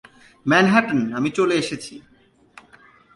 Manhattan, 0.47 1.13
আমি 1.13 1.29
চলে 1.29 1.55
এসেছি। 1.55 2.01